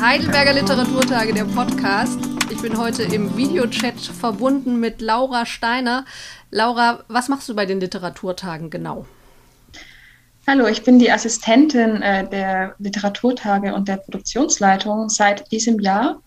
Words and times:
Heidelberger 0.00 0.54
Literaturtage, 0.54 1.34
der 1.34 1.44
Podcast. 1.44 2.18
Ich 2.50 2.62
bin 2.62 2.78
heute 2.78 3.02
im 3.02 3.36
Videochat 3.36 3.98
verbunden 3.98 4.78
mit 4.78 5.00
Laura 5.00 5.46
Steiner. 5.46 6.04
Laura, 6.50 7.04
was 7.08 7.28
machst 7.28 7.48
du 7.48 7.54
bei 7.54 7.66
den 7.66 7.80
Literaturtagen 7.80 8.70
genau? 8.70 9.06
Hallo, 10.46 10.66
ich 10.68 10.84
bin 10.84 10.98
die 10.98 11.10
Assistentin 11.10 12.02
äh, 12.02 12.28
der 12.28 12.76
Literaturtage 12.78 13.74
und 13.74 13.88
der 13.88 13.96
Produktionsleitung 13.96 15.08
seit 15.08 15.50
diesem 15.50 15.80
Jahr. 15.80 16.22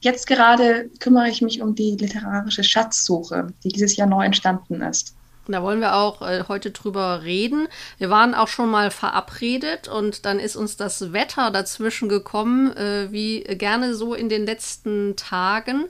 Jetzt 0.00 0.26
gerade 0.26 0.90
kümmere 1.00 1.28
ich 1.28 1.42
mich 1.42 1.60
um 1.60 1.74
die 1.74 1.96
literarische 1.96 2.62
Schatzsuche, 2.62 3.48
die 3.64 3.68
dieses 3.68 3.96
Jahr 3.96 4.08
neu 4.08 4.24
entstanden 4.24 4.80
ist. 4.82 5.17
Da 5.52 5.62
wollen 5.62 5.80
wir 5.80 5.94
auch 5.94 6.20
äh, 6.20 6.44
heute 6.46 6.70
drüber 6.70 7.22
reden. 7.22 7.68
Wir 7.96 8.10
waren 8.10 8.34
auch 8.34 8.48
schon 8.48 8.70
mal 8.70 8.90
verabredet 8.90 9.88
und 9.88 10.26
dann 10.26 10.38
ist 10.38 10.56
uns 10.56 10.76
das 10.76 11.14
Wetter 11.14 11.50
dazwischen 11.50 12.10
gekommen, 12.10 12.76
äh, 12.76 13.10
wie 13.10 13.40
gerne 13.44 13.94
so 13.94 14.12
in 14.12 14.28
den 14.28 14.44
letzten 14.44 15.16
Tagen. 15.16 15.86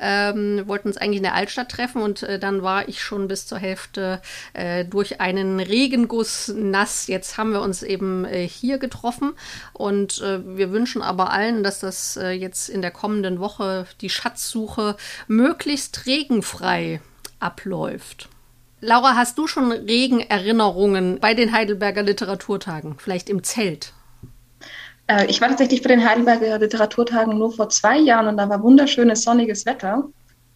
Ähm, 0.00 0.56
wir 0.56 0.68
wollten 0.68 0.88
uns 0.88 0.96
eigentlich 0.96 1.18
in 1.18 1.22
der 1.22 1.34
Altstadt 1.34 1.70
treffen 1.70 2.00
und 2.00 2.22
äh, 2.22 2.38
dann 2.38 2.62
war 2.62 2.88
ich 2.88 3.02
schon 3.02 3.28
bis 3.28 3.46
zur 3.46 3.58
Hälfte 3.58 4.22
äh, 4.54 4.86
durch 4.86 5.20
einen 5.20 5.60
Regenguss 5.60 6.48
nass. 6.56 7.06
Jetzt 7.06 7.36
haben 7.36 7.52
wir 7.52 7.60
uns 7.60 7.82
eben 7.82 8.24
äh, 8.24 8.48
hier 8.48 8.78
getroffen 8.78 9.34
und 9.74 10.22
äh, 10.22 10.40
wir 10.56 10.72
wünschen 10.72 11.02
aber 11.02 11.30
allen, 11.30 11.62
dass 11.62 11.80
das 11.80 12.14
jetzt 12.14 12.68
in 12.68 12.80
der 12.80 12.90
kommenden 12.90 13.40
Woche 13.40 13.86
die 14.00 14.08
Schatzsuche 14.08 14.96
möglichst 15.26 16.06
regenfrei 16.06 17.00
abläuft. 17.40 18.28
Laura, 18.84 19.16
hast 19.16 19.38
du 19.38 19.46
schon 19.46 19.72
Regenerinnerungen 19.72 21.18
bei 21.18 21.32
den 21.32 21.52
Heidelberger 21.52 22.02
Literaturtagen? 22.02 22.96
Vielleicht 22.98 23.30
im 23.30 23.42
Zelt? 23.42 23.94
Äh, 25.06 25.24
ich 25.26 25.40
war 25.40 25.48
tatsächlich 25.48 25.82
bei 25.82 25.88
den 25.88 26.06
Heidelberger 26.06 26.58
Literaturtagen 26.58 27.38
nur 27.38 27.50
vor 27.50 27.70
zwei 27.70 27.96
Jahren 27.96 28.26
und 28.26 28.36
da 28.36 28.46
war 28.50 28.62
wunderschönes 28.62 29.22
sonniges 29.22 29.64
Wetter. 29.64 30.04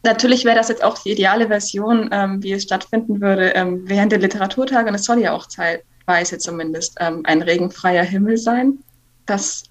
Natürlich 0.02 0.44
wäre 0.44 0.56
das 0.56 0.68
jetzt 0.68 0.84
auch 0.84 0.98
die 1.02 1.12
ideale 1.12 1.46
Version, 1.46 2.10
ähm, 2.12 2.42
wie 2.42 2.52
es 2.52 2.64
stattfinden 2.64 3.22
würde 3.22 3.54
ähm, 3.54 3.88
während 3.88 4.12
der 4.12 4.18
Literaturtage. 4.18 4.88
Und 4.88 4.94
es 4.94 5.04
soll 5.04 5.20
ja 5.20 5.32
auch 5.32 5.46
zeitweise 5.46 6.36
zumindest 6.36 6.96
ähm, 7.00 7.22
ein 7.24 7.40
regenfreier 7.40 8.04
Himmel 8.04 8.36
sein. 8.36 8.78
Das 9.24 9.64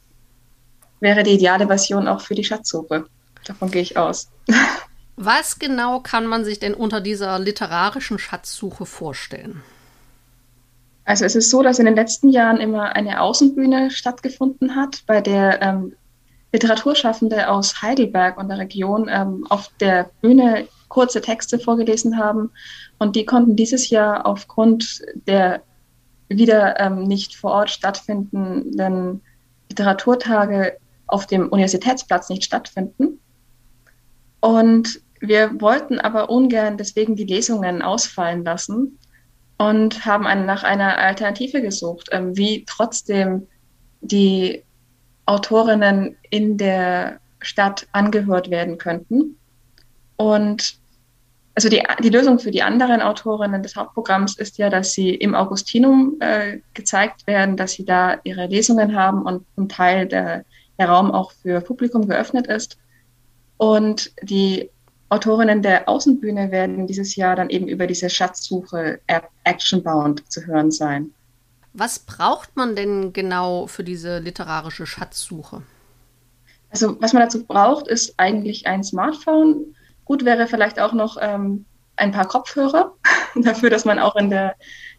wäre 0.99 1.21
die 1.21 1.33
ideale 1.33 1.67
Version 1.67 2.07
auch 2.07 2.21
für 2.21 2.33
die 2.33 2.43
Schatzsuche. 2.43 3.05
Davon 3.45 3.69
gehe 3.69 3.83
ich 3.83 3.97
aus. 3.97 4.31
Was 5.19 5.57
genau 5.57 5.99
kann 5.99 6.27
man 6.27 6.45
sich 6.45 6.59
denn 6.59 6.75
unter 6.75 7.01
dieser 7.01 7.39
literarischen 7.39 8.19
Schatzsuche 8.19 8.85
vorstellen? 8.85 9.63
Also 11.05 11.25
es 11.25 11.35
ist 11.35 11.49
so, 11.49 11.63
dass 11.63 11.79
in 11.79 11.85
den 11.85 11.95
letzten 11.95 12.29
Jahren 12.29 12.57
immer 12.57 12.95
eine 12.95 13.19
Außenbühne 13.21 13.89
stattgefunden 13.89 14.75
hat, 14.75 15.03
bei 15.07 15.19
der 15.19 15.61
ähm, 15.63 15.93
Literaturschaffende 16.53 17.49
aus 17.49 17.81
Heidelberg 17.81 18.37
und 18.37 18.49
der 18.49 18.59
Region 18.59 19.09
ähm, 19.09 19.47
auf 19.49 19.71
der 19.79 20.11
Bühne 20.21 20.67
kurze 20.87 21.19
Texte 21.19 21.57
vorgelesen 21.57 22.19
haben. 22.19 22.51
Und 22.99 23.15
die 23.15 23.25
konnten 23.25 23.55
dieses 23.55 23.89
Jahr 23.89 24.23
aufgrund 24.25 25.01
der 25.27 25.63
wieder 26.29 26.79
ähm, 26.79 27.03
nicht 27.03 27.35
vor 27.35 27.51
Ort 27.53 27.71
stattfindenden 27.71 29.21
Literaturtage 29.69 30.77
auf 31.07 31.25
dem 31.25 31.49
Universitätsplatz 31.49 32.29
nicht 32.29 32.43
stattfinden. 32.43 33.19
Und 34.41 35.01
wir 35.19 35.59
wollten 35.61 35.99
aber 35.99 36.29
ungern 36.29 36.77
deswegen 36.77 37.15
die 37.15 37.25
Lesungen 37.25 37.81
ausfallen 37.81 38.43
lassen 38.43 38.97
und 39.57 40.05
haben 40.05 40.27
einen, 40.27 40.45
nach 40.45 40.63
einer 40.63 40.97
Alternative 40.97 41.61
gesucht, 41.61 42.09
ähm, 42.11 42.37
wie 42.37 42.65
trotzdem 42.65 43.47
die 44.01 44.63
Autorinnen 45.25 46.15
in 46.29 46.57
der 46.57 47.19
Stadt 47.41 47.87
angehört 47.91 48.49
werden 48.49 48.77
könnten. 48.77 49.37
Und 50.15 50.77
also 51.55 51.69
die, 51.69 51.81
die 52.03 52.09
Lösung 52.09 52.37
für 52.37 52.51
die 52.51 52.61
anderen 52.61 53.01
Autorinnen 53.01 53.63
des 53.63 53.75
Hauptprogramms 53.75 54.37
ist 54.37 54.59
ja, 54.59 54.69
dass 54.69 54.93
sie 54.93 55.09
im 55.15 55.33
Augustinum 55.33 56.17
äh, 56.19 56.59
gezeigt 56.75 57.25
werden, 57.25 57.57
dass 57.57 57.73
sie 57.73 57.85
da 57.85 58.19
ihre 58.23 58.45
Lesungen 58.45 58.95
haben 58.95 59.23
und 59.23 59.43
zum 59.55 59.67
Teil 59.67 60.07
der, 60.07 60.45
der 60.77 60.89
Raum 60.89 61.11
auch 61.11 61.31
für 61.31 61.61
Publikum 61.61 62.07
geöffnet 62.07 62.45
ist. 62.47 62.77
Und 63.57 64.11
die 64.21 64.69
Autorinnen 65.09 65.61
der 65.61 65.87
Außenbühne 65.87 66.51
werden 66.51 66.85
dieses 66.87 67.15
Jahr 67.15 67.35
dann 67.35 67.49
eben 67.49 67.67
über 67.67 67.87
diese 67.87 68.09
Schatzsuche 68.09 68.99
App 69.07 69.29
Actionbound 69.45 70.29
zu 70.29 70.45
hören 70.45 70.71
sein. 70.71 71.11
Was 71.73 71.99
braucht 71.99 72.55
man 72.57 72.75
denn 72.75 73.13
genau 73.13 73.67
für 73.67 73.83
diese 73.83 74.19
literarische 74.19 74.85
Schatzsuche? 74.85 75.61
Also 76.69 76.99
was 76.99 77.13
man 77.13 77.23
dazu 77.23 77.45
braucht, 77.45 77.87
ist 77.87 78.15
eigentlich 78.17 78.67
ein 78.67 78.83
Smartphone. 78.83 79.75
Gut 80.03 80.25
wäre 80.25 80.47
vielleicht 80.47 80.79
auch 80.79 80.93
noch 80.93 81.17
ähm, 81.21 81.65
ein 81.95 82.11
paar 82.11 82.27
Kopfhörer 82.27 82.93
dafür, 83.35 83.69
dass 83.69 83.85
man 83.85 83.99
auch 83.99 84.15
in 84.15 84.29
der 84.29 84.55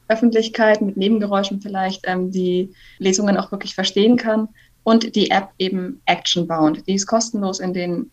Öffentlichkeit 0.08 0.80
mit 0.80 0.96
Nebengeräuschen 0.96 1.60
vielleicht 1.60 2.02
ähm, 2.04 2.30
die 2.30 2.72
Lesungen 2.98 3.36
auch 3.36 3.52
wirklich 3.52 3.74
verstehen 3.74 4.16
kann. 4.16 4.48
Und 4.84 5.16
die 5.16 5.30
App 5.30 5.50
eben 5.58 6.00
Actionbound. 6.06 6.86
Die 6.86 6.94
ist 6.94 7.06
kostenlos 7.06 7.60
in 7.60 7.74
den 7.74 8.10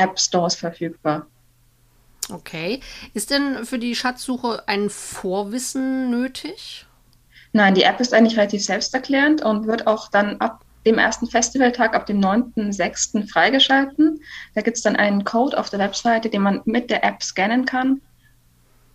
App 0.00 0.18
Stores 0.18 0.54
verfügbar. 0.54 1.26
Okay. 2.30 2.80
Ist 3.12 3.30
denn 3.30 3.64
für 3.64 3.78
die 3.78 3.94
Schatzsuche 3.94 4.62
ein 4.66 4.88
Vorwissen 4.90 6.10
nötig? 6.10 6.86
Nein, 7.52 7.74
die 7.74 7.82
App 7.82 8.00
ist 8.00 8.14
eigentlich 8.14 8.38
relativ 8.38 8.64
selbsterklärend 8.64 9.42
und 9.42 9.66
wird 9.66 9.86
auch 9.86 10.08
dann 10.08 10.36
ab 10.40 10.64
dem 10.86 10.98
ersten 10.98 11.26
Festivaltag, 11.26 11.94
ab 11.94 12.06
dem 12.06 12.20
9.6. 12.20 13.28
freigeschalten. 13.28 14.20
Da 14.54 14.62
gibt 14.62 14.76
es 14.76 14.82
dann 14.82 14.96
einen 14.96 15.24
Code 15.24 15.58
auf 15.58 15.68
der 15.68 15.80
Webseite, 15.80 16.30
den 16.30 16.42
man 16.42 16.62
mit 16.64 16.90
der 16.90 17.04
App 17.04 17.22
scannen 17.22 17.64
kann. 17.64 18.00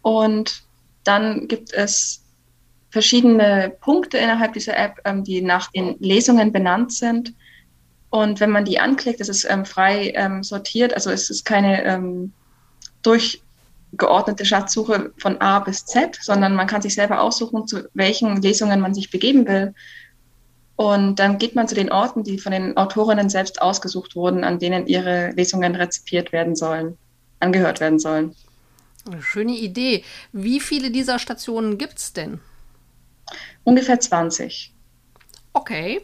Und 0.02 0.64
dann 1.04 1.48
gibt 1.48 1.74
es 1.74 2.24
verschiedene 2.90 3.76
Punkte 3.82 4.18
innerhalb 4.18 4.54
dieser 4.54 4.78
App, 4.78 5.00
ähm, 5.04 5.24
die 5.24 5.42
nach 5.42 5.70
den 5.72 5.98
Lesungen 6.00 6.52
benannt 6.52 6.94
sind. 6.94 7.34
Und 8.10 8.40
wenn 8.40 8.50
man 8.50 8.66
die 8.66 8.80
anklickt, 8.80 9.20
ist 9.20 9.30
es 9.30 9.46
ähm, 9.46 9.66
frei 9.66 10.14
ähm, 10.16 10.44
sortiert. 10.44 10.94
Also 10.94 11.10
es 11.12 11.30
ist 11.30 11.44
keine 11.44 11.84
ähm, 11.84 12.34
durchgeordnete 13.02 14.46
Schatzsuche 14.46 15.12
von 15.18 15.42
A 15.42 15.60
bis 15.60 15.86
Z, 15.86 16.18
sondern 16.22 16.56
man 16.56 16.68
kann 16.68 16.82
sich 16.82 16.96
selber 16.96 17.22
aussuchen, 17.22 17.68
zu 17.68 17.90
welchen 17.94 18.42
Lesungen 18.42 18.80
man 18.80 18.94
sich 18.94 19.12
begeben 19.12 19.48
will. 19.48 19.74
Und 20.76 21.20
dann 21.20 21.38
geht 21.38 21.56
man 21.56 21.68
zu 21.68 21.76
den 21.76 21.92
Orten, 21.92 22.24
die 22.24 22.38
von 22.38 22.52
den 22.52 22.76
Autorinnen 22.76 23.30
selbst 23.30 23.62
ausgesucht 23.62 24.16
wurden, 24.16 24.44
an 24.44 24.60
denen 24.60 24.88
ihre 24.88 25.32
Lesungen 25.32 25.76
rezipiert 25.76 26.34
werden 26.34 26.56
sollen, 26.56 26.98
angehört 27.40 27.80
werden 27.80 28.00
sollen. 28.00 28.36
Eine 29.08 29.22
schöne 29.22 29.54
Idee. 29.54 30.04
Wie 30.32 30.60
viele 30.60 30.92
dieser 30.92 31.20
Stationen 31.20 31.78
gibt 31.78 32.00
es 32.00 32.14
denn? 32.14 32.40
Ungefähr 33.64 34.00
20. 34.00 34.74
Okay. 35.54 36.02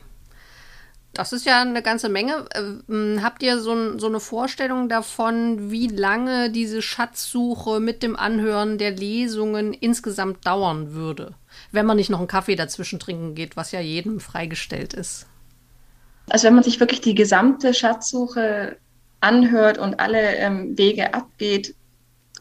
Das 1.13 1.33
ist 1.33 1.45
ja 1.45 1.61
eine 1.61 1.81
ganze 1.81 2.07
Menge. 2.07 2.45
Ähm, 2.55 3.19
habt 3.21 3.43
ihr 3.43 3.59
so, 3.59 3.97
so, 3.97 4.07
eine 4.07 4.21
Vorstellung 4.21 4.87
davon, 4.87 5.69
wie 5.69 5.87
lange 5.87 6.49
diese 6.49 6.81
Schatzsuche 6.81 7.81
mit 7.81 8.01
dem 8.01 8.15
Anhören 8.15 8.77
der 8.77 8.91
Lesungen 8.91 9.73
insgesamt 9.73 10.45
dauern 10.47 10.93
würde? 10.93 11.33
Wenn 11.71 11.85
man 11.85 11.97
nicht 11.97 12.09
noch 12.09 12.19
einen 12.19 12.29
Kaffee 12.29 12.55
dazwischen 12.55 12.99
trinken 12.99 13.35
geht, 13.35 13.57
was 13.57 13.73
ja 13.73 13.81
jedem 13.81 14.21
freigestellt 14.21 14.93
ist. 14.93 15.27
Also 16.29 16.47
wenn 16.47 16.55
man 16.55 16.63
sich 16.63 16.79
wirklich 16.79 17.01
die 17.01 17.15
gesamte 17.15 17.73
Schatzsuche 17.73 18.77
anhört 19.19 19.77
und 19.77 19.99
alle 19.99 20.35
ähm, 20.37 20.77
Wege 20.77 21.13
abgeht, 21.13 21.75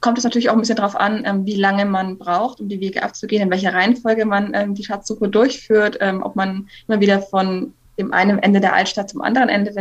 kommt 0.01 0.17
es 0.17 0.25
natürlich 0.25 0.49
auch 0.49 0.55
ein 0.55 0.61
bisschen 0.61 0.77
darauf 0.77 0.97
an, 0.97 1.25
ähm, 1.27 1.45
wie 1.45 1.57
lange 1.57 1.85
man 1.87 2.19
braucht, 2.19 2.61
um 2.61 2.69
die 2.69 2.81
Wege 2.81 3.03
abzugehen, 3.03 3.43
in 3.43 3.51
welcher 3.51 3.75
Reihenfolge 3.75 4.25
man 4.25 4.53
ähm, 4.55 4.75
die 4.75 4.85
Schatzsuche 4.85 5.29
durchführt, 5.29 5.99
ähm, 6.01 6.23
ob 6.23 6.37
man 6.37 6.69
immer 6.87 7.01
wieder 7.01 7.21
von 7.21 7.75
dem 8.01 8.13
einen 8.13 8.39
Ende 8.39 8.61
der 8.61 8.75
Altstadt 8.75 9.11
zum 9.11 9.21
anderen 9.21 9.49
Ende 9.49 9.73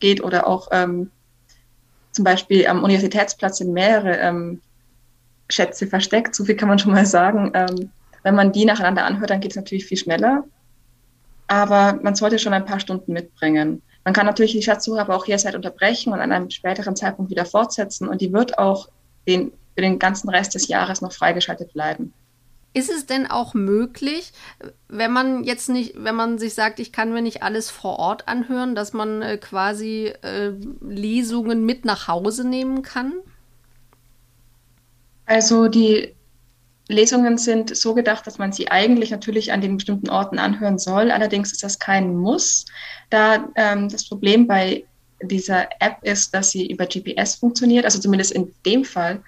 geht 0.00 0.22
oder 0.22 0.46
auch 0.46 0.68
ähm, 0.72 1.10
zum 2.12 2.24
Beispiel 2.24 2.66
am 2.66 2.82
Universitätsplatz 2.82 3.58
sind 3.58 3.72
mehrere 3.72 4.18
ähm, 4.18 4.60
Schätze 5.48 5.86
versteckt. 5.86 6.34
So 6.34 6.44
viel 6.44 6.56
kann 6.56 6.68
man 6.68 6.78
schon 6.78 6.92
mal 6.92 7.06
sagen. 7.06 7.52
Ähm, 7.54 7.90
wenn 8.22 8.34
man 8.34 8.52
die 8.52 8.64
nacheinander 8.64 9.04
anhört, 9.04 9.30
dann 9.30 9.40
geht 9.40 9.52
es 9.52 9.56
natürlich 9.56 9.86
viel 9.86 9.96
schneller. 9.96 10.44
Aber 11.46 11.98
man 12.02 12.14
sollte 12.14 12.38
schon 12.38 12.52
ein 12.52 12.64
paar 12.64 12.80
Stunden 12.80 13.12
mitbringen. 13.12 13.82
Man 14.04 14.14
kann 14.14 14.26
natürlich 14.26 14.52
die 14.52 14.62
Schatzsuche 14.62 15.00
aber 15.00 15.16
auch 15.16 15.26
jederzeit 15.26 15.54
unterbrechen 15.54 16.12
und 16.12 16.20
an 16.20 16.32
einem 16.32 16.50
späteren 16.50 16.96
Zeitpunkt 16.96 17.30
wieder 17.30 17.44
fortsetzen. 17.44 18.08
Und 18.08 18.20
die 18.20 18.32
wird 18.32 18.58
auch 18.58 18.88
den, 19.26 19.52
für 19.74 19.82
den 19.82 19.98
ganzen 19.98 20.28
Rest 20.28 20.54
des 20.54 20.68
Jahres 20.68 21.00
noch 21.00 21.12
freigeschaltet 21.12 21.72
bleiben. 21.72 22.12
Ist 22.72 22.90
es 22.90 23.06
denn 23.06 23.26
auch 23.26 23.52
möglich, 23.52 24.32
wenn 24.88 25.12
man 25.12 25.42
jetzt 25.42 25.68
nicht, 25.68 25.94
wenn 25.96 26.14
man 26.14 26.38
sich 26.38 26.54
sagt, 26.54 26.78
ich 26.78 26.92
kann 26.92 27.12
mir 27.12 27.20
nicht 27.20 27.42
alles 27.42 27.68
vor 27.68 27.98
Ort 27.98 28.28
anhören, 28.28 28.76
dass 28.76 28.92
man 28.92 29.22
äh, 29.22 29.38
quasi 29.38 30.12
äh, 30.22 30.52
Lesungen 30.80 31.66
mit 31.66 31.84
nach 31.84 32.06
Hause 32.06 32.46
nehmen 32.46 32.82
kann? 32.82 33.14
Also 35.26 35.66
die 35.66 36.14
Lesungen 36.86 37.38
sind 37.38 37.76
so 37.76 37.94
gedacht, 37.94 38.26
dass 38.26 38.38
man 38.38 38.52
sie 38.52 38.70
eigentlich 38.70 39.10
natürlich 39.10 39.52
an 39.52 39.60
den 39.60 39.76
bestimmten 39.76 40.10
Orten 40.10 40.38
anhören 40.38 40.78
soll. 40.78 41.10
Allerdings 41.10 41.52
ist 41.52 41.62
das 41.64 41.78
kein 41.78 42.16
Muss, 42.16 42.66
da 43.10 43.48
ähm, 43.56 43.88
das 43.88 44.08
Problem 44.08 44.46
bei 44.46 44.84
dieser 45.22 45.68
App 45.80 45.98
ist, 46.02 46.34
dass 46.34 46.50
sie 46.50 46.68
über 46.68 46.86
GPS 46.86 47.36
funktioniert, 47.36 47.84
also 47.84 47.98
zumindest 48.00 48.32
in 48.32 48.52
dem 48.64 48.84
Fall. 48.84 49.22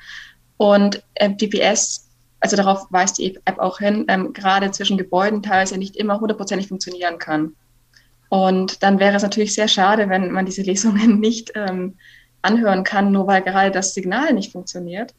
Und 0.57 1.03
äh, 1.15 1.31
GPS 1.31 2.09
also 2.43 2.57
darauf 2.57 2.87
weist 2.91 3.19
die 3.19 3.39
App 3.45 3.59
auch 3.59 3.79
hin, 3.79 4.05
ähm, 4.09 4.33
gerade 4.33 4.71
zwischen 4.73 4.99
Gebäuden 4.99 5.43
teilweise 5.43 5.79
nicht 5.79 5.97
immer 5.97 6.19
hundertprozentig 6.19 6.67
funktionieren 6.69 7.19
kann. 7.19 7.55
Und 8.29 8.83
dann 8.83 8.99
wäre 8.99 9.15
es 9.15 9.23
natürlich 9.23 9.55
sehr 9.55 9.69
schade, 9.69 10.09
wenn 10.09 10.33
man 10.33 10.45
diese 10.45 10.63
Lesungen 10.71 11.21
nicht 11.21 11.53
ähm, 11.55 11.97
anhören 12.43 12.83
kann, 12.83 13.13
nur 13.13 13.29
weil 13.29 13.43
gerade 13.43 13.71
das 13.71 13.95
Signal 13.95 14.33
nicht 14.33 14.51
funktioniert. 14.51 15.15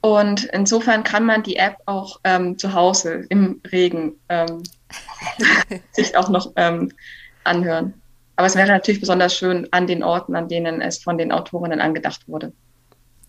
Und 0.00 0.44
insofern 0.44 1.02
kann 1.02 1.24
man 1.24 1.42
die 1.42 1.56
App 1.56 1.76
auch 1.86 2.20
ähm, 2.24 2.56
zu 2.58 2.72
Hause 2.72 3.26
im 3.28 3.60
Regen 3.70 4.14
ähm, 4.30 4.62
sich 5.92 6.16
auch 6.16 6.30
noch 6.30 6.52
ähm, 6.56 6.90
anhören. 7.44 7.94
Aber 8.36 8.46
es 8.46 8.56
wäre 8.56 8.68
natürlich 8.68 9.00
besonders 9.00 9.36
schön 9.36 9.68
an 9.72 9.86
den 9.86 10.02
Orten, 10.02 10.34
an 10.36 10.48
denen 10.48 10.80
es 10.80 10.98
von 10.98 11.18
den 11.18 11.32
Autorinnen 11.32 11.80
angedacht 11.80 12.26
wurde. 12.28 12.52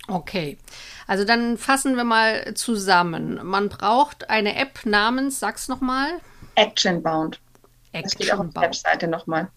Okay. 0.07 0.57
Also 1.07 1.25
dann 1.25 1.57
fassen 1.57 1.95
wir 1.95 2.03
mal 2.03 2.53
zusammen. 2.53 3.39
Man 3.43 3.69
braucht 3.69 4.29
eine 4.29 4.55
App 4.55 4.85
namens, 4.85 5.39
sag's 5.39 5.67
nochmal. 5.67 6.21
Actionbound. 6.55 7.39
Action 7.91 8.03
das 8.03 8.11
steht 8.13 8.33
auch 8.33 8.39
auf 8.39 8.53
der 8.53 8.61
Webseite 8.61 9.07
nochmal. 9.07 9.49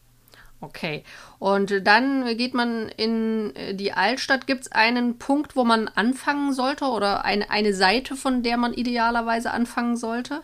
Okay. 0.61 1.05
Und 1.39 1.87
dann 1.87 2.37
geht 2.37 2.55
man 2.55 2.89
in 2.89 3.53
die 3.73 3.93
Altstadt. 3.93 4.47
Gibt 4.47 4.63
es 4.63 4.73
einen 4.73 5.19
Punkt, 5.19 5.55
wo 5.55 5.65
man 5.65 5.89
anfangen 5.89 6.53
sollte 6.53 6.87
oder 6.87 7.25
eine, 7.25 7.51
eine 7.51 7.75
Seite, 7.75 8.17
von 8.17 8.43
der 8.43 8.57
man 8.57 8.73
idealerweise 8.73 9.53
anfangen 9.53 9.97
sollte? 9.97 10.43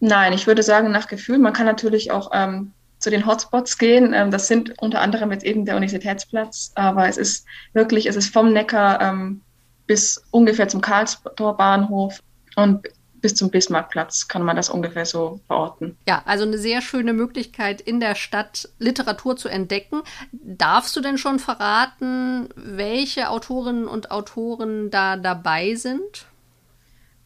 Nein, 0.00 0.32
ich 0.32 0.46
würde 0.46 0.62
sagen, 0.62 0.92
nach 0.92 1.08
Gefühl. 1.08 1.38
Man 1.38 1.52
kann 1.52 1.66
natürlich 1.66 2.12
auch 2.12 2.30
ähm, 2.32 2.72
zu 3.08 3.10
den 3.10 3.26
Hotspots 3.26 3.78
gehen. 3.78 4.12
Ähm, 4.12 4.30
das 4.30 4.48
sind 4.48 4.74
unter 4.82 5.00
anderem 5.00 5.32
jetzt 5.32 5.44
eben 5.44 5.64
der 5.64 5.76
Universitätsplatz, 5.76 6.72
aber 6.74 7.08
es 7.08 7.16
ist 7.16 7.46
wirklich, 7.72 8.04
es 8.04 8.16
ist 8.16 8.32
vom 8.32 8.52
Neckar 8.52 9.00
ähm, 9.00 9.40
bis 9.86 10.22
ungefähr 10.30 10.68
zum 10.68 10.82
Karlstor 10.82 11.56
Bahnhof 11.56 12.20
und 12.56 12.86
bis 13.22 13.34
zum 13.34 13.50
Bismarckplatz 13.50 14.28
kann 14.28 14.42
man 14.42 14.56
das 14.56 14.68
ungefähr 14.68 15.06
so 15.06 15.40
verorten. 15.46 15.96
Ja, 16.06 16.22
also 16.26 16.44
eine 16.44 16.58
sehr 16.58 16.82
schöne 16.82 17.14
Möglichkeit, 17.14 17.80
in 17.80 17.98
der 17.98 18.14
Stadt 18.14 18.68
Literatur 18.78 19.36
zu 19.36 19.48
entdecken. 19.48 20.02
Darfst 20.30 20.94
du 20.94 21.00
denn 21.00 21.16
schon 21.16 21.38
verraten, 21.38 22.50
welche 22.54 23.30
Autorinnen 23.30 23.88
und 23.88 24.10
Autoren 24.10 24.90
da 24.90 25.16
dabei 25.16 25.74
sind? 25.74 26.27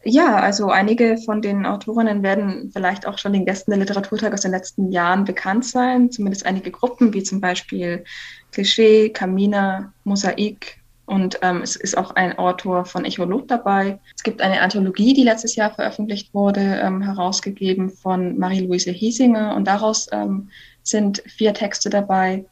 Ja, 0.04 0.36
also 0.36 0.70
einige 0.70 1.16
von 1.18 1.42
den 1.42 1.64
Autorinnen 1.64 2.22
werden 2.22 2.70
vielleicht 2.72 3.06
auch 3.06 3.18
schon 3.18 3.32
den 3.32 3.44
Gästen 3.44 3.70
der 3.70 3.78
Literaturtag 3.78 4.32
aus 4.32 4.40
den 4.40 4.50
letzten 4.50 4.90
Jahren 4.90 5.24
bekannt 5.24 5.64
sein. 5.64 6.10
Zumindest 6.10 6.44
einige 6.44 6.72
Gruppen, 6.72 7.12
wie 7.14 7.22
zum 7.22 7.40
Beispiel 7.40 8.04
Klischee, 8.50 9.10
Kamina, 9.10 9.92
Mosaik, 10.04 10.82
und 11.12 11.38
ähm, 11.42 11.62
es 11.62 11.76
ist 11.76 11.98
auch 11.98 12.12
ein 12.12 12.38
Autor 12.38 12.84
von 12.84 13.04
Echolog 13.04 13.48
dabei. 13.48 13.98
Es 14.16 14.22
gibt 14.22 14.40
eine 14.40 14.60
Anthologie, 14.60 15.14
die 15.14 15.24
letztes 15.24 15.56
Jahr 15.56 15.74
veröffentlicht 15.74 16.32
wurde, 16.32 16.60
ähm, 16.82 17.02
herausgegeben 17.02 17.90
von 17.90 18.38
Marie-Louise 18.38 18.90
Hiesinger. 18.92 19.54
Und 19.54 19.66
daraus 19.66 20.08
ähm, 20.12 20.48
sind 20.82 21.22
vier 21.26 21.54
Texte 21.54 21.90
dabei. 21.90 22.44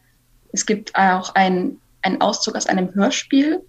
Es 0.53 0.67
gibt 0.67 0.95
auch 0.97 1.35
einen 1.35 1.79
Auszug 2.19 2.57
aus 2.57 2.67
einem 2.67 2.93
Hörspiel. 2.95 3.63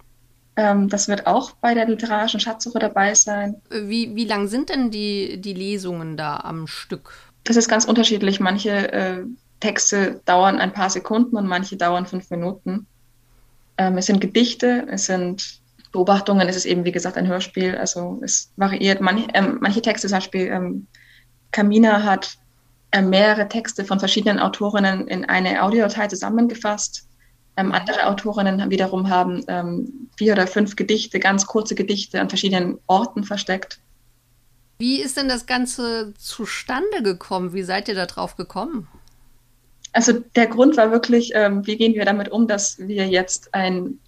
Ähm, 0.56 0.88
das 0.88 1.08
wird 1.08 1.26
auch 1.26 1.52
bei 1.52 1.74
der 1.74 1.88
literarischen 1.88 2.40
Schatzsuche 2.40 2.78
dabei 2.78 3.14
sein. 3.14 3.56
Wie, 3.70 4.14
wie 4.14 4.26
lang 4.26 4.48
sind 4.48 4.68
denn 4.68 4.90
die, 4.90 5.40
die 5.40 5.54
Lesungen 5.54 6.16
da 6.16 6.36
am 6.36 6.66
Stück? 6.66 7.12
Das 7.44 7.56
ist 7.56 7.68
ganz 7.68 7.84
unterschiedlich. 7.84 8.38
Manche 8.38 8.92
äh, 8.92 9.24
Texte 9.60 10.20
dauern 10.24 10.58
ein 10.58 10.72
paar 10.72 10.90
Sekunden 10.90 11.36
und 11.36 11.46
manche 11.46 11.76
dauern 11.76 12.06
fünf 12.06 12.30
Minuten. 12.30 12.86
Ähm, 13.78 13.96
es 13.96 14.06
sind 14.06 14.20
Gedichte, 14.20 14.86
es 14.90 15.06
sind 15.06 15.60
Beobachtungen, 15.92 16.48
es 16.48 16.56
ist 16.56 16.66
eben, 16.66 16.84
wie 16.84 16.92
gesagt, 16.92 17.16
ein 17.16 17.26
Hörspiel. 17.26 17.76
Also 17.76 18.20
es 18.22 18.52
variiert. 18.56 19.00
Manche, 19.00 19.28
ähm, 19.34 19.58
manche 19.60 19.80
Texte, 19.80 20.08
zum 20.08 20.18
Beispiel 20.18 20.48
ähm, 20.48 20.86
Kamina 21.50 22.02
hat 22.02 22.36
äh, 22.90 23.00
mehrere 23.00 23.48
Texte 23.48 23.84
von 23.84 23.98
verschiedenen 23.98 24.38
Autorinnen 24.38 25.08
in 25.08 25.24
eine 25.24 25.62
Audiodatei 25.62 26.08
zusammengefasst. 26.08 27.06
Ähm, 27.56 27.72
andere 27.72 28.06
Autorinnen 28.06 28.70
wiederum 28.70 29.10
haben 29.10 29.44
ähm, 29.48 30.08
vier 30.16 30.32
oder 30.32 30.46
fünf 30.46 30.76
Gedichte, 30.76 31.20
ganz 31.20 31.46
kurze 31.46 31.74
Gedichte 31.74 32.20
an 32.20 32.28
verschiedenen 32.28 32.78
Orten 32.86 33.24
versteckt. 33.24 33.78
Wie 34.78 35.00
ist 35.00 35.16
denn 35.16 35.28
das 35.28 35.46
Ganze 35.46 36.14
zustande 36.18 37.02
gekommen? 37.02 37.52
Wie 37.52 37.62
seid 37.62 37.88
ihr 37.88 37.94
da 37.94 38.06
drauf 38.06 38.36
gekommen? 38.36 38.88
Also 39.92 40.12
der 40.34 40.46
Grund 40.46 40.76
war 40.76 40.90
wirklich, 40.90 41.32
ähm, 41.34 41.66
wie 41.66 41.76
gehen 41.76 41.94
wir 41.94 42.04
damit 42.04 42.30
um, 42.30 42.48
dass 42.48 42.78
wir 42.78 43.06
jetzt 43.06 43.52
ein 43.54 43.98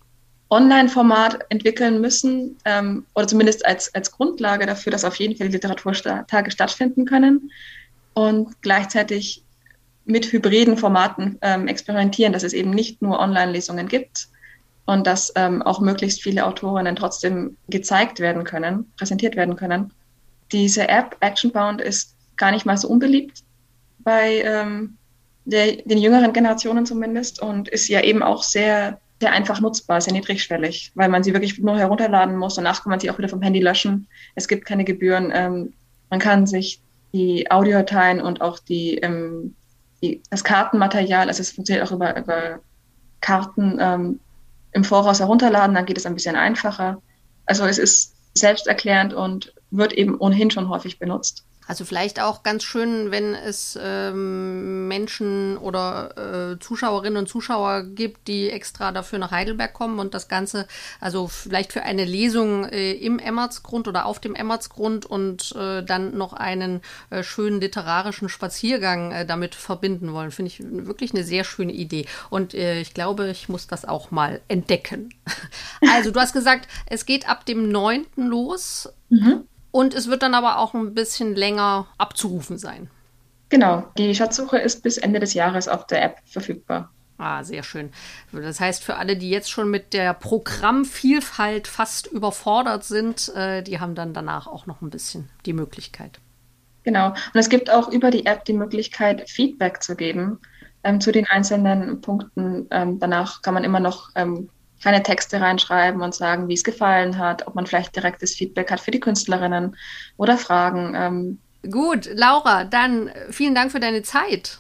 Online-Format 0.51 1.47
entwickeln 1.51 2.01
müssen 2.01 2.57
ähm, 2.65 3.05
oder 3.15 3.27
zumindest 3.27 3.67
als, 3.67 3.95
als 3.95 4.11
Grundlage 4.11 4.67
dafür, 4.67 4.93
dass 4.93 5.05
auf 5.05 5.17
jeden 5.17 5.37
Fall 5.37 5.49
die 5.49 5.55
Literaturtage 5.55 6.51
stattfinden 6.51 7.05
können 7.05 7.51
und 8.15 8.61
gleichzeitig 8.63 9.43
mit 10.05 10.33
hybriden 10.33 10.77
Formaten 10.77 11.39
ähm, 11.43 11.67
experimentieren, 11.69 12.33
dass 12.33 12.43
es 12.43 12.53
eben 12.53 12.71
nicht 12.71 13.01
nur 13.01 13.19
Online-Lesungen 13.19 13.89
gibt 13.89 14.29
und 14.87 15.07
dass 15.07 15.33
ähm, 15.37 15.63
auch 15.63 15.81
möglichst 15.81 16.23
viele 16.23 16.45
Autorinnen 16.45 16.97
trotzdem 16.97 17.57
gezeigt 17.69 18.21
werden 18.21 18.45
können, 18.45 18.93
präsentiert 18.97 19.37
werden 19.37 19.57
können. 19.57 19.93
Diese 20.53 20.89
App 20.89 21.17
Actionbound 21.21 21.81
ist 21.81 22.15
gar 22.37 22.51
nicht 22.51 22.67
mal 22.67 22.77
so 22.77 22.89
unbeliebt 22.89 23.43
bei 24.01 24.43
ähm, 24.45 24.97
der, 25.45 25.77
den 25.85 25.99
jüngeren 25.99 26.33
Generationen 26.33 26.87
zumindest 26.87 27.41
und 27.41 27.69
ist 27.69 27.89
ja 27.89 28.03
eben 28.03 28.23
auch 28.23 28.43
sehr, 28.43 28.99
sehr 29.21 29.33
einfach 29.33 29.61
nutzbar, 29.61 30.01
sehr 30.01 30.13
niedrigschwellig, 30.13 30.93
weil 30.95 31.09
man 31.09 31.23
sie 31.23 31.33
wirklich 31.33 31.59
nur 31.59 31.79
herunterladen 31.79 32.37
muss. 32.37 32.57
Danach 32.57 32.83
kann 32.83 32.91
man 32.91 33.01
sie 33.01 33.11
auch 33.11 33.19
wieder 33.19 33.29
vom 33.29 33.43
Handy 33.43 33.61
löschen. 33.61 34.07
Es 34.35 34.49
gibt 34.49 34.67
keine 34.67 34.85
Gebühren. 34.85 35.33
Ähm, 35.35 35.73
man 36.11 36.21
kann 36.21 36.47
sich 36.47 36.81
die 37.13 37.51
Audiodateien 37.51 38.21
und 38.21 38.41
auch 38.41 38.59
die, 38.59 38.97
ähm, 38.99 39.55
die, 40.03 40.23
das 40.31 40.45
Kartenmaterial, 40.45 41.29
also 41.29 41.41
es 41.41 41.51
funktioniert 41.51 41.87
auch 41.87 41.93
über, 41.93 42.17
über 42.17 42.61
Karten 43.21 43.79
ähm, 43.81 44.21
im 44.73 44.85
Voraus 44.85 45.21
herunterladen, 45.21 45.75
dann 45.75 45.87
geht 45.87 45.99
es 45.99 46.07
ein 46.07 46.15
bisschen 46.15 46.37
einfacher. 46.37 47.01
Also 47.47 47.65
es 47.65 47.79
ist 47.79 48.15
selbsterklärend 48.35 49.15
und 49.15 49.55
wird 49.71 49.93
eben 49.93 50.19
ohnehin 50.19 50.51
schon 50.51 50.69
häufig 50.69 50.99
benutzt. 50.99 51.45
Also 51.67 51.85
vielleicht 51.85 52.21
auch 52.21 52.43
ganz 52.43 52.63
schön, 52.63 53.11
wenn 53.11 53.35
es 53.35 53.79
ähm, 53.81 54.87
Menschen 54.89 55.57
oder 55.57 56.53
äh, 56.53 56.59
Zuschauerinnen 56.59 57.19
und 57.19 57.29
Zuschauer 57.29 57.85
gibt, 57.85 58.29
die 58.29 58.51
extra 58.51 58.93
dafür 58.93 59.19
nach 59.19 59.31
Heidelberg 59.31 59.73
kommen 59.73 59.99
und 59.99 60.15
das 60.15 60.29
Ganze, 60.29 60.67
also 61.01 61.27
vielleicht 61.27 61.73
für 61.73 61.83
eine 61.83 62.05
Lesung 62.05 62.65
äh, 62.65 62.93
im 62.93 63.19
Emmertsgrund 63.19 63.89
oder 63.89 64.05
auf 64.07 64.21
dem 64.21 64.35
Emmertsgrund 64.35 65.07
und 65.07 65.55
äh, 65.57 65.83
dann 65.83 66.17
noch 66.17 66.35
einen 66.35 66.83
äh, 67.11 67.23
schönen 67.23 67.61
literarischen 67.61 68.29
Spaziergang 68.29 69.13
äh, 69.13 69.27
damit 69.27 69.55
verbinden 69.55 70.13
wollen. 70.13 70.33
Finde 70.33 70.51
ich 70.51 70.63
wirklich 70.63 71.15
eine 71.15 71.25
sehr 71.25 71.45
schöne 71.45 71.73
Idee. 71.73 72.07
Und 72.29 72.53
äh, 72.53 72.81
ich 72.81 72.93
glaube, 72.93 73.31
ich 73.31 73.49
muss 73.49 73.67
das 73.67 73.85
auch 73.87 74.11
mal 74.11 74.41
entdecken. 74.49 75.15
also 75.95 76.11
du 76.11 76.21
hast 76.21 76.35
gesagt, 76.35 76.69
es 76.87 77.07
geht 77.07 77.29
ab 77.29 77.47
dem 77.47 77.71
9. 77.71 78.05
los. 78.17 78.89
Mhm. 79.09 79.45
Und 79.75 79.93
es 79.93 80.09
wird 80.09 80.23
dann 80.23 80.35
aber 80.35 80.59
auch 80.59 80.73
ein 80.73 80.95
bisschen 80.95 81.35
länger 81.35 81.89
abzurufen 81.99 82.59
sein. 82.59 82.89
Genau, 83.49 83.83
die 83.99 84.15
Schatzsuche 84.15 84.57
ist 84.57 84.85
bis 84.85 84.99
Ende 84.99 85.19
des 85.19 85.35
Jahres 85.35 85.67
auf 85.67 85.89
der 85.89 86.01
App 86.01 86.19
verfügbar. 86.27 86.93
Ah, 87.19 87.43
sehr 87.43 87.65
schön. 87.65 87.91
Das 88.31 88.61
heißt, 88.61 88.85
für 88.85 88.95
alle, 88.95 89.17
die 89.17 89.31
jetzt 89.31 89.51
schon 89.51 89.69
mit 89.69 89.93
der 89.93 90.15
Programmvielfalt 90.15 91.67
fast 91.67 92.07
überfordert 92.07 92.85
sind, 92.85 93.35
äh, 93.35 93.63
die 93.63 93.81
haben 93.81 93.97
dann 93.97 94.15
danach 94.15 94.47
auch 94.47 94.67
noch 94.67 94.81
ein 94.81 94.91
bisschen 94.91 95.29
die 95.45 95.53
Möglichkeit. 95.53 96.21
Genau. 96.85 97.09
Und 97.09 97.41
es 97.41 97.49
gibt 97.49 97.69
auch 97.69 97.89
über 97.89 98.13
die 98.13 98.27
App 98.27 98.45
die 98.45 98.53
Möglichkeit, 98.53 99.29
Feedback 99.29 99.83
zu 99.83 99.97
geben 99.97 100.39
ähm, 100.85 101.01
zu 101.01 101.11
den 101.11 101.27
einzelnen 101.27 102.01
Punkten. 102.01 102.69
Ähm, 102.71 103.01
danach 103.01 103.43
kann 103.43 103.55
man 103.55 103.65
immer 103.65 103.81
noch 103.81 104.11
ähm, 104.15 104.51
kleine 104.81 105.03
Texte 105.03 105.41
reinschreiben 105.41 106.03
und 106.03 106.15
sagen, 106.15 106.49
wie 106.49 106.55
es 106.55 106.65
gefallen 106.65 107.19
hat, 107.19 107.47
ob 107.47 107.55
man 107.55 107.67
vielleicht 107.67 107.97
direktes 107.97 108.35
Feedback 108.35 108.71
hat 108.71 108.81
für 108.81 108.91
die 108.91 109.01
Künstlerinnen 109.01 109.77
oder 110.17 110.37
Fragen. 110.37 110.95
Ähm, 110.95 111.39
Gut, 111.71 112.11
Laura, 112.13 112.65
dann 112.65 113.11
vielen 113.31 113.55
Dank 113.55 113.73
für 113.73 113.81
deine 113.81 114.03
Zeit. 114.03 114.59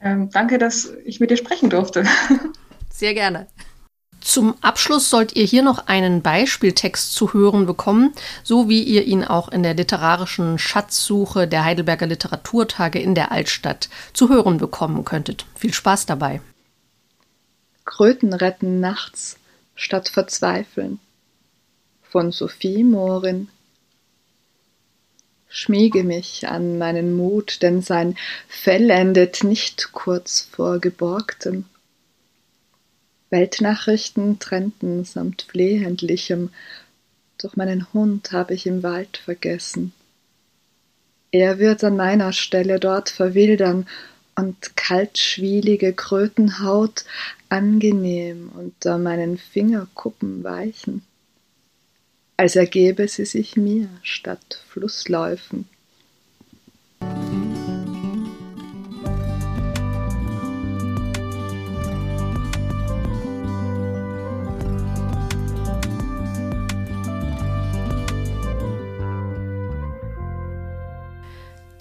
Ähm, 0.00 0.30
danke, 0.30 0.58
dass 0.58 0.92
ich 1.04 1.20
mit 1.20 1.30
dir 1.30 1.36
sprechen 1.36 1.70
durfte. 1.70 2.04
Sehr 2.90 3.14
gerne. 3.14 3.46
Zum 4.20 4.54
Abschluss 4.60 5.10
sollt 5.10 5.34
ihr 5.34 5.44
hier 5.44 5.62
noch 5.62 5.88
einen 5.88 6.22
Beispieltext 6.22 7.12
zu 7.12 7.32
hören 7.32 7.66
bekommen, 7.66 8.12
so 8.44 8.68
wie 8.68 8.82
ihr 8.82 9.04
ihn 9.04 9.24
auch 9.24 9.48
in 9.48 9.64
der 9.64 9.74
literarischen 9.74 10.58
Schatzsuche 10.58 11.48
der 11.48 11.64
Heidelberger 11.64 12.06
Literaturtage 12.06 13.00
in 13.00 13.16
der 13.16 13.32
Altstadt 13.32 13.88
zu 14.12 14.28
hören 14.28 14.58
bekommen 14.58 15.04
könntet. 15.04 15.44
Viel 15.56 15.74
Spaß 15.74 16.06
dabei. 16.06 16.40
Kröten 17.92 18.32
retten 18.32 18.80
nachts 18.80 19.36
statt 19.74 20.08
verzweifeln 20.08 20.98
von 22.02 22.32
Sophie 22.32 22.84
Morin 22.84 23.48
Schmiege 25.46 26.02
mich 26.02 26.48
an 26.48 26.78
meinen 26.78 27.14
Mut, 27.14 27.60
denn 27.60 27.82
sein 27.82 28.16
Fell 28.48 28.88
endet 28.88 29.44
nicht 29.44 29.92
kurz 29.92 30.40
vor 30.40 30.78
Geborgtem. 30.78 31.66
Weltnachrichten 33.28 34.38
trennten 34.38 35.04
samt 35.04 35.42
Flehendlichem, 35.42 36.48
doch 37.36 37.56
meinen 37.56 37.92
Hund 37.92 38.32
habe 38.32 38.54
ich 38.54 38.66
im 38.66 38.82
Wald 38.82 39.18
vergessen. 39.18 39.92
Er 41.30 41.58
wird 41.58 41.84
an 41.84 41.96
meiner 41.96 42.32
Stelle 42.32 42.80
dort 42.80 43.10
verwildern 43.10 43.86
und 44.34 44.76
kaltschwielige 44.76 45.92
Krötenhaut 45.92 47.04
angenehm 47.48 48.50
unter 48.54 48.98
meinen 48.98 49.38
Fingerkuppen 49.38 50.42
weichen, 50.42 51.02
als 52.36 52.56
ergebe 52.56 53.08
sie 53.08 53.26
sich 53.26 53.56
mir 53.56 53.88
statt 54.02 54.62
Flussläufen. 54.68 55.68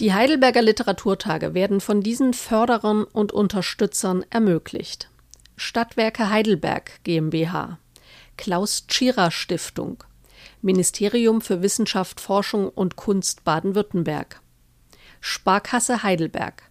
Die 0.02 0.16
Heidelberger 0.16 0.64
Literaturtage 0.64 1.54
werden 1.54 1.80
von 1.80 2.02
diesen 2.02 2.34
Förderern 2.34 3.04
und 3.04 3.32
Unterstützern 3.32 4.26
ermöglicht. 4.32 5.12
Stadtwerke 5.58 6.32
Heidelberg 6.32 7.04
GmbH, 7.04 7.78
Klaus 8.36 8.88
Tschira 8.88 9.30
Stiftung, 9.30 10.04
Ministerium 10.64 11.40
für 11.40 11.62
Wissenschaft, 11.62 12.20
Forschung 12.20 12.68
und 12.68 12.96
Kunst 12.96 13.44
Baden-Württemberg, 13.44 14.42
Sparkasse 15.20 16.02
Heidelberg, 16.02 16.64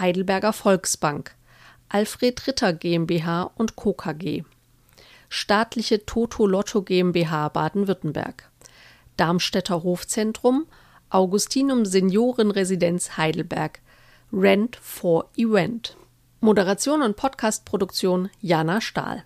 Heidelberger 0.00 0.52
Volksbank, 0.52 1.36
Alfred 1.88 2.48
Ritter 2.48 2.72
GmbH 2.72 3.52
und 3.54 3.76
Co. 3.76 3.92
KG, 3.92 4.42
Staatliche 5.28 6.04
Toto 6.04 6.48
Lotto 6.48 6.82
GmbH 6.82 7.48
Baden-Württemberg, 7.50 8.50
Darmstädter 9.16 9.84
Hofzentrum 9.84 10.66
Augustinum 11.12 11.84
Seniorenresidenz 11.84 13.18
Heidelberg 13.18 13.80
Rent 14.32 14.76
for 14.76 15.28
Event. 15.36 15.94
Moderation 16.40 17.02
und 17.02 17.16
Podcastproduktion 17.16 18.30
Jana 18.40 18.80
Stahl 18.80 19.22